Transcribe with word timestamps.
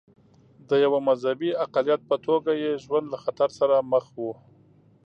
د 0.69 0.71
یوه 0.85 0.99
مذهبي 1.09 1.49
اقلیت 1.65 2.01
په 2.09 2.15
توګه 2.27 2.51
یې 2.63 2.71
ژوند 2.83 3.05
له 3.13 3.17
خطر 3.23 3.49
سره 3.59 3.75
مخ 3.91 4.05
و. 4.19 4.25